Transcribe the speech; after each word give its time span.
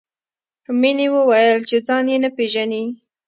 مینې 0.81 1.07
وویل 1.15 1.59
چې 1.69 1.77
ځای 1.87 2.03
یې 2.09 2.17
نه 2.23 2.29
پېژني 2.35 2.83